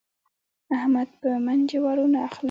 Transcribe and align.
احمد 0.77 1.09
په 1.21 1.29
من 1.45 1.59
جوارو 1.69 2.05
نه 2.13 2.19
اخلم. 2.27 2.39